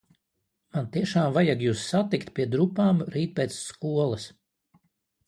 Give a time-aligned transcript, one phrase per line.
[0.77, 4.27] Man tiešām vajag jūs satikt pie drupām rīt pēc skolas.